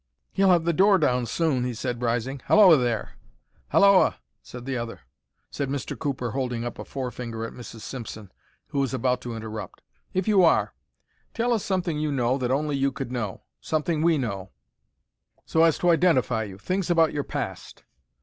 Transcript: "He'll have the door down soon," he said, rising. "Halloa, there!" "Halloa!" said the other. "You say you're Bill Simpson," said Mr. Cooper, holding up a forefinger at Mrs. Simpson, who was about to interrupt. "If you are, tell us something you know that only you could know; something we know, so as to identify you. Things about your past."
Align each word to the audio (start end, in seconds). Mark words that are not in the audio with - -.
"He'll 0.31 0.49
have 0.49 0.63
the 0.63 0.73
door 0.73 0.97
down 0.97 1.27
soon," 1.27 1.63
he 1.63 1.75
said, 1.75 2.01
rising. 2.01 2.41
"Halloa, 2.45 2.77
there!" 2.77 3.11
"Halloa!" 3.67 4.15
said 4.41 4.65
the 4.65 4.75
other. 4.75 4.93
"You 4.93 4.97
say 4.97 5.05
you're 5.05 5.67
Bill 5.67 5.77
Simpson," 5.77 5.87
said 5.91 5.97
Mr. 5.97 5.99
Cooper, 5.99 6.31
holding 6.31 6.65
up 6.65 6.79
a 6.79 6.85
forefinger 6.85 7.45
at 7.45 7.53
Mrs. 7.53 7.81
Simpson, 7.81 8.31
who 8.69 8.79
was 8.79 8.95
about 8.95 9.21
to 9.21 9.35
interrupt. 9.35 9.83
"If 10.11 10.27
you 10.27 10.43
are, 10.43 10.73
tell 11.35 11.53
us 11.53 11.63
something 11.63 11.99
you 11.99 12.11
know 12.11 12.39
that 12.39 12.49
only 12.49 12.75
you 12.75 12.91
could 12.91 13.11
know; 13.11 13.43
something 13.59 14.01
we 14.01 14.17
know, 14.17 14.49
so 15.45 15.63
as 15.63 15.77
to 15.77 15.91
identify 15.91 16.45
you. 16.45 16.57
Things 16.57 16.89
about 16.89 17.13
your 17.13 17.23
past." 17.23 17.83